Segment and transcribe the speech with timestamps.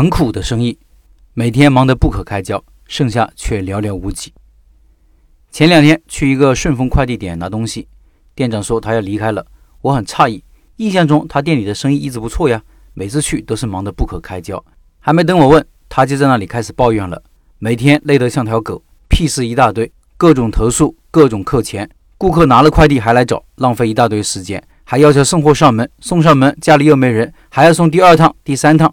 [0.00, 0.78] 很苦的生意，
[1.34, 4.32] 每天忙得不可开交，剩下却寥寥无几。
[5.50, 7.86] 前两天去一个顺丰快递点拿东西，
[8.34, 9.44] 店长说他要离开了，
[9.82, 10.42] 我很诧异。
[10.76, 12.62] 印象中他店里的生意一直不错呀，
[12.94, 14.64] 每次去都是忙得不可开交。
[15.00, 17.22] 还没等我问，他就在那里开始抱怨了，
[17.58, 21.86] 每天累得像条狗，屁事一大堆，各种投诉，各种扣钱，
[22.16, 28.90] 顾客拿了快递还来找，浪费一大堆时间，还要求送货上门，送上门家里又没人，还要送第二趟、第三趟。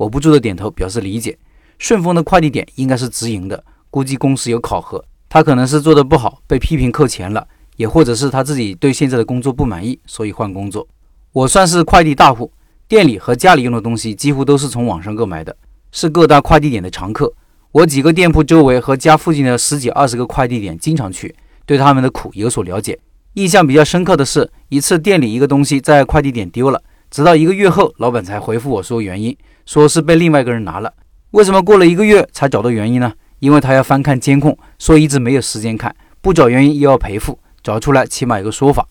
[0.00, 1.36] 我不住的点头表示理解。
[1.78, 5.04] 顺丰的快递点应该是直营的，估计公司有考核。
[5.28, 7.46] 他可能是做的不好，被批评扣钱了，
[7.76, 10.88] 也或者是他自己对现在的工作不满意，所以换工作。
[11.32, 12.50] 我算是快递大户，
[12.88, 15.54] 店里和家里用的东西几乎都是从网上购买的，
[15.92, 17.30] 是各大快递点的常客。
[17.72, 21.36] 我几个店铺周围和家附近的十几二十个快递点经常去，
[21.66, 22.98] 对他们的苦有所了解。
[23.34, 29.36] 印象比较深刻的是一次店里一个东西在快递点丢了，直到一个月后，老板才回复我说原因。
[29.70, 30.92] 说是被另外一个人拿了，
[31.30, 33.12] 为什么过了一个月才找到原因呢？
[33.38, 38.84] 因为他要翻看监控，说一直没有时间看，不找原因又要赔付，找出来起码有个说法。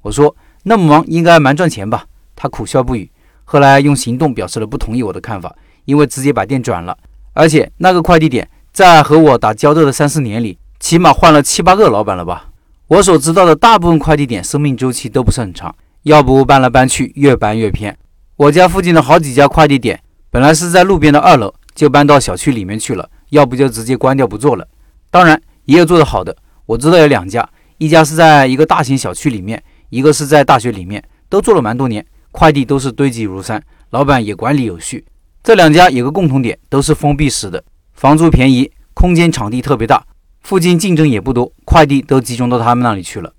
[0.00, 2.06] 我说那么忙应该蛮赚钱吧？
[2.34, 3.10] 他苦笑不语。
[3.44, 6.96] 后来用行动表示了不同意我的看法，因为直接把店转了。
[7.34, 12.48] 而且那个快递点在和我打交道的三四年里，起码换了七八个老板了吧？
[12.86, 17.94] 我所知道的大部分快递点生命周期都不是很长，要不搬来搬去，越搬越偏。
[18.36, 20.01] 我家附近的好几家快递点。
[20.32, 24.66] 本来是在路边的二楼，就搬到小区里面去了，要不就直接关掉不做了。
[25.10, 35.04] 当然也有做得好的，我知道有两家，一家是在一个大型小区里面，一个是在大学里面，都做了蛮多年，快递都是堆积如山，老板也管理有序。
[35.42, 40.02] 这两家有个共同点，都是封闭式的，房租便宜，空间场地特别大，
[40.40, 43.30] 附近竞争也不多，快递都集中到他们那里去了。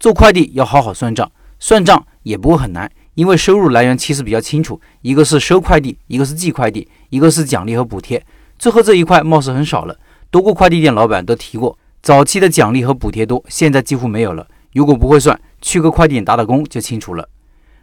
[0.00, 2.90] 做快递要好好算账，算账也不会很难。
[3.20, 8.24] 因为收入来源其实比较清楚，一个是收快递，一个是寄快递，一个是奖励和补贴。
[8.58, 9.94] 最后这一块貌似很少了，
[10.30, 14.46] 多个快递店老板都提过，早期的奖励和补贴多，现在几乎没有了。
[14.72, 17.28] 如果不会算，去个快递点打打工就清楚了。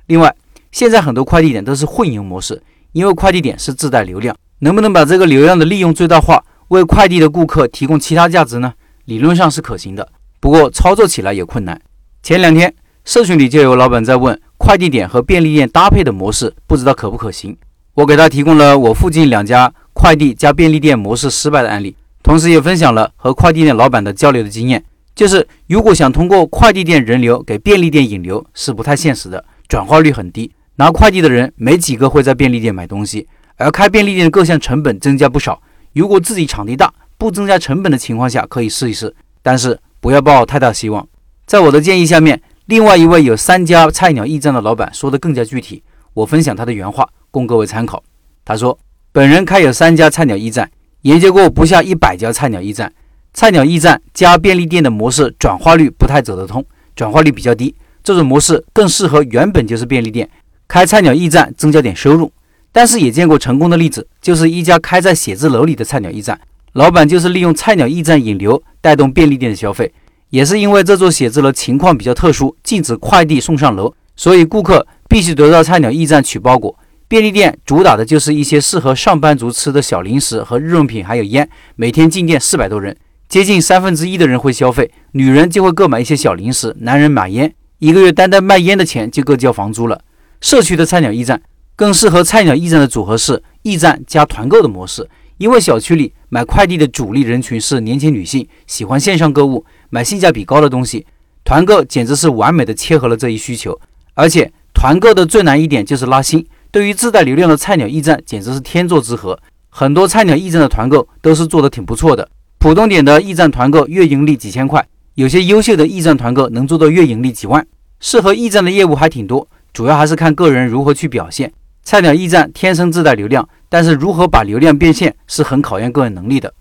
[0.07, 0.35] 另外，
[0.71, 2.63] 现在很多快递点都是混营模式，
[2.93, 8.73] 因为快递点是自带流量，能不能把这个流量的利用最大化，为快递的顾客提供其他价值呢？
[9.05, 11.79] 理论上是可行的，不过操作起来也困难。
[12.23, 12.73] 前两天
[13.07, 14.37] 社群里就有老板在问。
[14.57, 17.55] 快递点和便利店搭配的模式不知道可不可行？
[17.93, 24.83] 我给他提供了我附近两家快递加便利店模式失败的案例，同时也分享了和快递店老板的交流的经验。
[25.15, 30.51] 就是如果想通过快递店人流给便利店引流是不太现实的，转化率很低。
[30.75, 33.25] 拿快递的人没几个会在便利店买东西，
[33.55, 35.61] 而开便利店的各项成本增加不少。
[35.93, 41.07] 如果自己场地大，不增加成本的情况下可以试一试，但是不要抱太大希望。
[41.45, 42.41] 在我的建议下面。
[42.67, 45.81] 另外一位有三家菜鸟驿站的老板说的更加具体，
[46.13, 48.03] 我分享他的原话供各位参考。
[48.43, 48.77] 他说，
[49.13, 50.69] 本人开有三家菜鸟驿站，
[51.03, 52.91] 研究过不下一百家菜鸟驿站，
[53.33, 57.73] 菜鸟驿站加便利店的模式转化率不太走得通，转化率比较低。
[58.03, 60.29] 这种模式更适合原本就是便利店
[60.67, 62.29] 开菜鸟驿站，增加点收入。
[62.73, 66.37] 但是也见过成功的例子，就是一家开在写字楼里的菜鸟驿站，
[66.73, 69.93] 老板就是利用菜鸟驿站引流，带动便利店的消费。
[70.29, 76.77] 也是因为这座写字楼情况比较特殊，禁止快递送上楼，所以顾客必须得到菜鸟驿站取包裹。
[77.07, 81.49] 便利店主打的就是一些适合上班族吃的小零食和日用品，还有烟。
[81.77, 82.97] 每天进店四百多人，
[83.29, 87.53] 接近三分之一的人会消费，女人就会购买一些小零食，男人买烟。
[87.79, 90.01] 一个月单单卖烟的钱就够交房租了。
[90.41, 91.41] 社区的菜鸟驿站
[91.77, 99.65] 更适合菜鸟驿站的组合式驿站加团购的模式，因为小区里买快递的主力人群是年轻女性，喜欢线上购物。
[99.89, 101.05] 买性价比高的东西，
[101.43, 103.79] 团购简直是完美的切合了这一需求。
[104.13, 109.39] 而且团购的最难一点就是拉新，对于自带流量的菜鸟驿站简直是天作之合。
[109.69, 117.65] 很多菜鸟驿站的团购都是做的挺不错的，普通点的驿站团购月盈利几千块，有些优秀的驿站团购能做到月盈利几万。
[117.99, 118.69] 适合驿站的。
[118.69, 121.51] 业务还挺多，主要还是看个人如何去表现。
[121.83, 126.53] 菜鸟驿站天生自带流量，但是如何把流量变现是很考验个人能力的。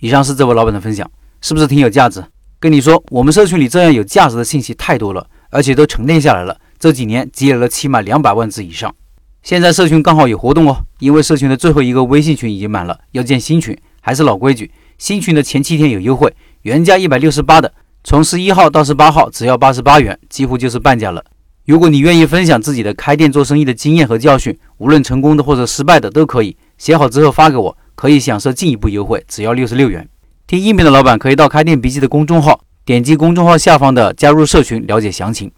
[0.00, 1.10] 以上是这位老板的分享，
[1.40, 2.24] 是不是挺有价值？
[2.58, 6.58] 跟你说，我们社群里这样有价值的信息太多了，而且都沉淀下来了。
[6.78, 8.94] 这几年积累了起码两百万字以上。
[9.42, 13.76] 现在社群刚好有活动哦，因为社群的最后一个微信群已经满了，要建新群。
[14.00, 17.72] 还是老规矩，新群的前七天有优惠，原价一百六十八的，
[18.02, 21.24] 从十一号到十八号只要八十八元，几乎就是半价了。
[21.64, 30.08] 如果你愿意分享自己的开店做生意的经验和教训，无论成功的或者失败的都可以，写好之后发给我，可以享受进一步优惠，只要六十六元。
[30.48, 35.52] 听音频的老板可以到开店笔记的公众号，点击公众号下方的加入社群了解详情。